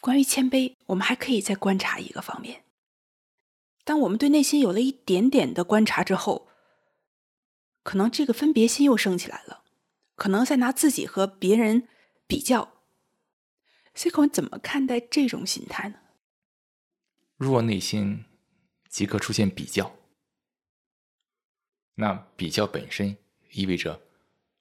[0.00, 2.64] 关于谦卑，我们还可以再观察一个方面。
[3.84, 6.48] 当我们对内心有了一点点的观察之后，
[7.82, 9.64] 可能这个分别心又升起来了，
[10.14, 11.88] 可能在拿自己和别人
[12.26, 12.72] 比较。
[13.94, 15.98] C 孔怎么看待这种心态呢？
[17.36, 18.24] 若内心
[18.88, 19.96] 即刻出现比较，
[21.96, 23.16] 那比较本身
[23.52, 24.00] 意味着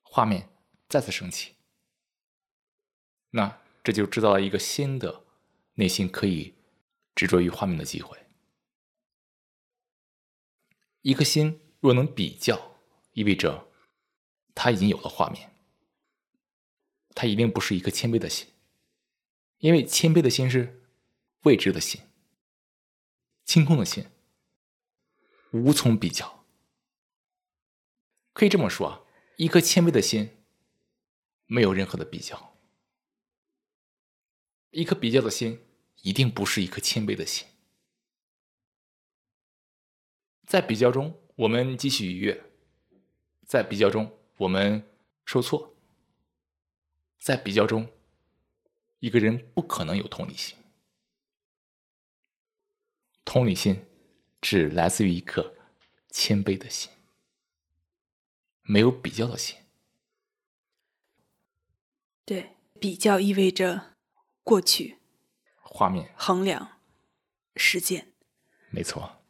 [0.01, 0.49] 画面
[0.89, 1.53] 再次升起，
[3.29, 5.23] 那这就制造了一个新的
[5.79, 6.53] 内心可以
[7.15, 8.17] 执着于画面的机会。
[11.01, 12.75] 一颗心若能比较，
[13.13, 13.71] 意味着
[14.53, 15.49] 他已经有了画面，
[17.15, 18.49] 他一定不是一颗谦卑的心。
[19.59, 20.83] 因为谦卑的心是
[21.43, 22.01] 未知的心，
[23.45, 24.05] 清空的心，
[25.51, 26.45] 无从比较。
[28.33, 29.07] 可以这么说，
[29.37, 30.43] 一颗谦卑的心
[31.45, 32.57] 没有任何的比较，
[34.71, 35.65] 一颗比较的心
[36.01, 37.47] 一定不是一颗谦卑的心。
[40.45, 42.35] 在比较中，我们继续愉悦；
[43.45, 44.83] 在比较中，我们
[45.25, 45.75] 受挫；
[47.19, 47.89] 在比较中。
[48.99, 50.57] 一个人不可能有同理心，
[53.23, 53.85] 同理心
[54.41, 55.55] 只来自于一颗
[56.09, 56.91] 谦卑的心，
[58.63, 59.55] 没有比较的心。
[62.25, 63.95] 对，比较意味着
[64.43, 64.98] 过去、
[65.69, 66.79] 画面、衡量、
[67.55, 68.13] 时间。
[68.69, 69.23] 没错，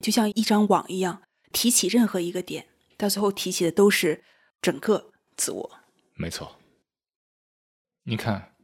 [0.00, 1.22] 就像一张网一样，
[1.52, 4.24] 提起任何一个点，到最后提起的都是
[4.62, 5.80] 整个自我。
[6.14, 6.58] 没错，
[8.04, 8.54] 你看。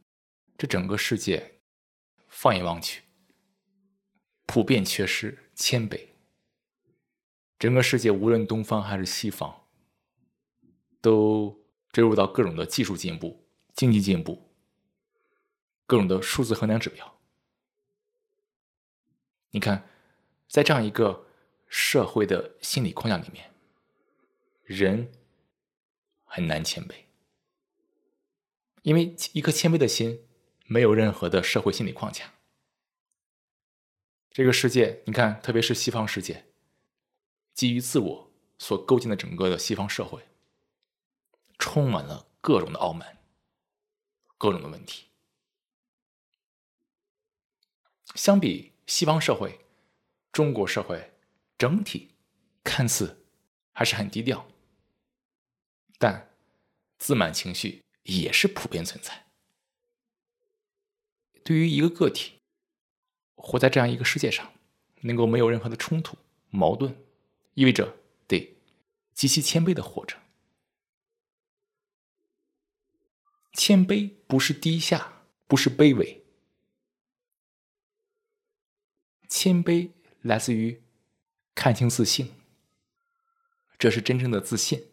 [0.57, 1.59] 这整个世界，
[2.29, 3.03] 放眼望去，
[4.45, 6.11] 普遍缺失谦卑。
[7.59, 9.67] 整个世界，无论东方还是西方，
[11.01, 14.49] 都追入到各种的技术进步、经济进步、
[15.85, 17.14] 各种的数字衡量指标。
[19.55, 19.87] 你看，
[20.49, 21.25] 在这样一个
[21.69, 23.49] 社会的心理框架里面，
[24.65, 25.09] 人
[26.25, 27.05] 很难谦卑，
[28.81, 30.21] 因为一颗谦卑的心。
[30.67, 32.33] 没有任何的社会心理框架。
[34.31, 36.47] 这个世界，你看，特别是西方世界，
[37.53, 40.27] 基于自我所构建的整个的西方社会，
[41.59, 43.19] 充满了各种的傲慢，
[44.39, 45.05] 各种的问题。
[48.15, 49.59] 相比西方社会，
[50.31, 51.13] 中国社会
[51.57, 52.15] 整体
[52.63, 53.25] 看似
[53.71, 54.47] 还是很低调，
[55.97, 56.29] 但
[56.97, 59.25] 自满情绪也是普遍存在。
[61.43, 62.39] 对于一个个体，
[63.35, 64.53] 活在这样一个世界上，
[65.01, 66.17] 能够没有任何的冲突、
[66.49, 66.95] 矛盾，
[67.53, 67.97] 意味着
[68.27, 68.57] 得
[69.13, 70.17] 极其谦卑的活着。
[73.53, 76.24] 谦卑不是低下，不是卑微，
[79.45, 79.91] 谦卑
[80.23, 80.81] 来自于
[81.53, 82.33] 看清自信，
[83.77, 84.87] 这是真正的自信，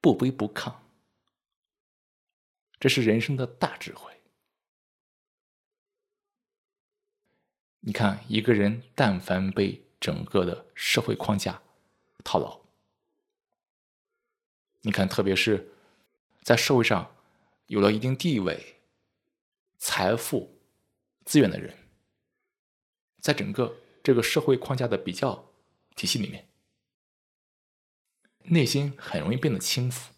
[0.00, 0.76] 不卑不亢，
[2.80, 4.10] 这是人生的大智慧。
[7.80, 11.60] 你看，一个人但凡被整个的社会框架
[12.24, 12.62] 套牢，
[14.80, 15.70] 你看，特别是
[16.40, 17.14] 在社会上
[17.66, 18.80] 有了一定地位、
[19.76, 20.58] 财富、
[21.26, 21.76] 资源的人，
[23.22, 25.48] 在整个这个社会框架的比较
[25.94, 26.48] 体系里面，
[28.42, 30.12] 内心很容易变得轻浮，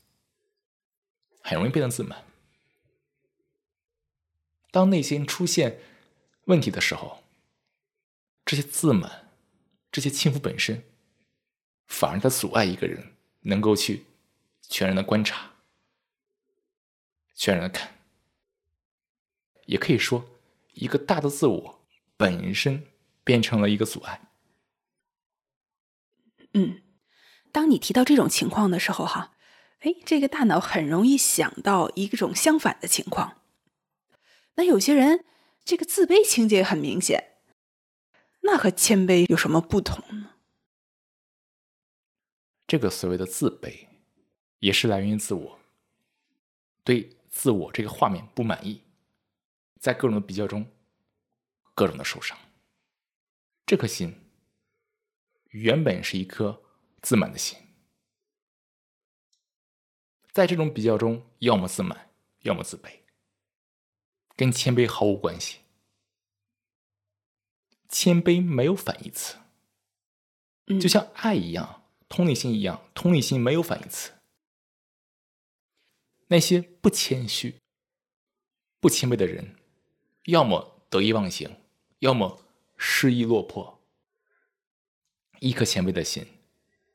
[1.42, 2.24] 很容易变得自满。
[4.70, 5.80] 当内心出现
[6.46, 7.22] 问题的时候，
[8.46, 9.28] 这些自满，
[9.92, 10.82] 这些轻浮本身，
[11.86, 14.06] 反而在阻碍一个人能够去
[14.62, 15.52] 全然的观察、
[17.34, 17.98] 全然的看。
[19.66, 20.24] 也可以说，
[20.72, 22.86] 一个大的自我本身
[23.24, 24.20] 变成了一个阻碍。
[26.52, 26.82] 嗯，
[27.50, 29.34] 当你提到这种情况的时候，哈，
[29.80, 33.40] 哎，这个大脑很容易想到一种相反的情况。
[34.54, 35.24] 那有些人，
[35.64, 37.38] 这个自卑情节很明显。
[38.42, 40.30] 那和谦卑有什么不同呢？
[42.66, 43.88] 这个所谓的自卑，
[44.60, 45.58] 也是来源于自我
[46.84, 48.82] 对自我这个画面不满意，
[49.80, 50.70] 在各种的比较中，
[51.74, 52.38] 各种的受伤。
[53.66, 54.20] 这颗心
[55.48, 56.62] 原本是一颗
[57.00, 57.58] 自满的心，
[60.32, 63.00] 在这种比较中，要么自满，要么自卑，
[64.36, 65.60] 跟谦卑毫无关系。
[67.88, 69.38] 谦卑没有反义词，
[70.80, 74.12] 就像爱一样，同理心一样，同理心没有反义词。
[76.26, 77.60] 那些不谦虚、
[78.80, 79.56] 不谦卑的人，
[80.24, 81.56] 要么得意忘形，
[82.00, 82.43] 要么
[82.86, 83.82] 失意落魄。
[85.40, 86.26] 一颗谦卑的心，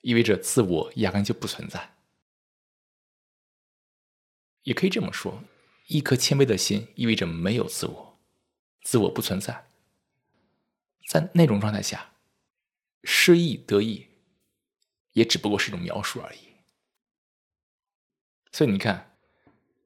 [0.01, 1.95] 意味着自我压根就不存在。
[4.61, 5.43] 也可以这么说，
[5.87, 8.19] 一颗谦卑的心意味着没有自我，
[8.83, 9.67] 自我不存在。
[11.07, 12.13] 在那种状态下，
[13.03, 14.09] 失意得意，
[15.13, 16.49] 也只不过是一种描述而已。
[18.51, 19.17] 所以你看，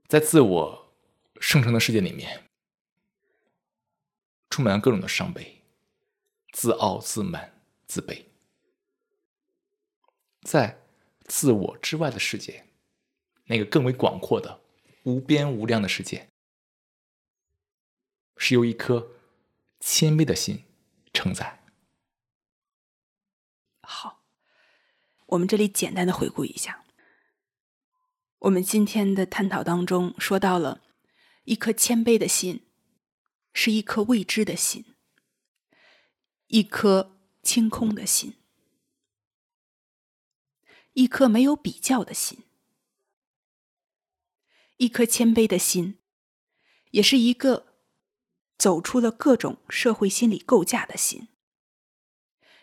[0.10, 0.94] 在自我
[1.40, 2.50] 生成的世界里面，
[4.50, 5.63] 充满了各种的伤悲、
[6.54, 8.28] 自傲、自满、自卑。
[10.44, 10.82] 在
[11.26, 12.68] 自我之外的世界，
[13.46, 14.62] 那个更为广阔的、
[15.04, 16.30] 无边无量的世界，
[18.38, 19.12] 是由一颗
[19.80, 20.64] 谦卑的心
[21.14, 21.64] 承载。
[23.82, 24.24] 好，
[25.26, 26.86] 我们这里简单的回顾一下，
[28.40, 30.82] 我们今天的探讨当中说到了，
[31.46, 32.66] 一颗谦卑的心，
[33.54, 34.93] 是一颗未知的心，
[36.54, 38.36] 一颗清空的心。
[40.94, 42.44] 一颗没有比较的心，
[44.78, 45.98] 一颗谦卑的心，
[46.92, 47.74] 也是一个
[48.56, 51.30] 走出了各种社会心理构架的心，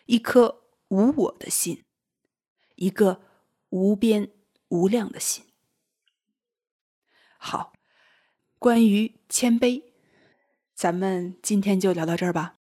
[0.05, 1.83] 一颗无我的心，
[2.75, 3.21] 一个
[3.71, 4.31] 无边
[4.69, 5.43] 无量的心。
[7.37, 7.73] 好，
[8.57, 9.83] 关于谦卑，
[10.73, 12.60] 咱们今天就聊到这儿吧。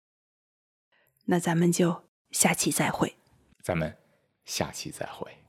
[1.25, 3.15] 那咱们就下期再会。
[3.61, 3.97] 咱们
[4.45, 5.44] 下期再会。